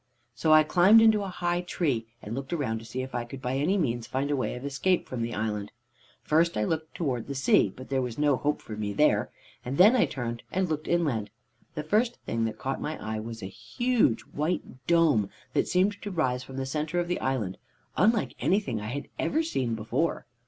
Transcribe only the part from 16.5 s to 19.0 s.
the center of the island, unlike anything I